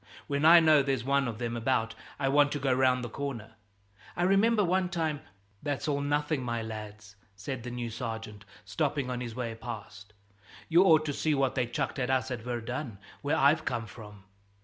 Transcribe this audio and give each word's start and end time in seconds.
When 0.25 0.45
I 0.45 0.59
know 0.59 0.81
there's 0.81 1.03
one 1.03 1.27
of 1.27 1.37
them 1.37 1.55
about, 1.55 1.93
I 2.17 2.27
want 2.27 2.51
to 2.53 2.59
go 2.59 2.73
round 2.73 3.03
the 3.03 3.07
corner. 3.09 3.53
I 4.15 4.23
remember 4.23 4.63
one 4.63 4.89
time" 4.89 5.21
"That's 5.61 5.87
all 5.87 6.01
nothing, 6.01 6.41
my 6.41 6.63
lads," 6.63 7.17
said 7.35 7.61
the 7.61 7.69
new 7.69 7.91
sergeant, 7.91 8.43
stopping 8.65 9.11
on 9.11 9.21
his 9.21 9.35
way 9.35 9.53
past, 9.53 10.13
"you 10.67 10.83
ought 10.83 11.05
to 11.05 11.13
see 11.13 11.35
what 11.35 11.53
they 11.53 11.67
chucked 11.67 11.99
us 11.99 12.31
at 12.31 12.41
Verdun, 12.41 12.97
where 13.21 13.37
I've 13.37 13.63
come 13.63 13.85
from. 13.85 14.23